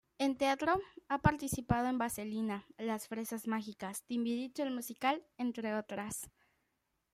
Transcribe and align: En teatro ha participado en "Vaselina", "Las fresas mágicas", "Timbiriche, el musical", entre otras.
En 0.17 0.35
teatro 0.35 0.79
ha 1.09 1.19
participado 1.19 1.87
en 1.87 1.99
"Vaselina", 1.99 2.65
"Las 2.79 3.07
fresas 3.07 3.45
mágicas", 3.45 4.01
"Timbiriche, 4.07 4.63
el 4.63 4.71
musical", 4.73 5.23
entre 5.37 5.75
otras. 5.75 6.27